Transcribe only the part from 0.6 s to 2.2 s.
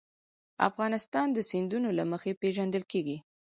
افغانستان د سیندونه له